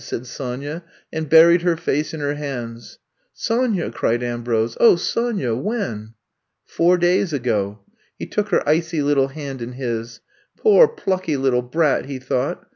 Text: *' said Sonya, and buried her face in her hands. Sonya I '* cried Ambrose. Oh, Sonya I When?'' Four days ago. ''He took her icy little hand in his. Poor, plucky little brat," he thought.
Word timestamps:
*' 0.01 0.01
said 0.01 0.25
Sonya, 0.25 0.83
and 1.13 1.29
buried 1.29 1.61
her 1.61 1.77
face 1.77 2.11
in 2.11 2.21
her 2.21 2.33
hands. 2.33 2.97
Sonya 3.33 3.85
I 3.85 3.89
'* 3.89 3.91
cried 3.91 4.23
Ambrose. 4.23 4.75
Oh, 4.79 4.95
Sonya 4.95 5.51
I 5.55 5.59
When?'' 5.59 6.15
Four 6.65 6.97
days 6.97 7.33
ago. 7.33 7.81
''He 8.17 8.25
took 8.25 8.49
her 8.49 8.67
icy 8.67 9.03
little 9.03 9.27
hand 9.27 9.61
in 9.61 9.73
his. 9.73 10.19
Poor, 10.57 10.87
plucky 10.87 11.37
little 11.37 11.61
brat," 11.61 12.07
he 12.07 12.17
thought. 12.17 12.65